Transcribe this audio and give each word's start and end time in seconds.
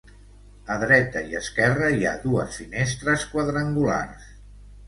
A 0.75 0.77
dreta 0.83 1.21
i 1.33 1.37
esquerra 1.41 1.91
hi 1.97 2.07
ha 2.07 2.15
dues 2.25 2.57
finestres 2.63 3.29
quadrangulars. 3.35 4.29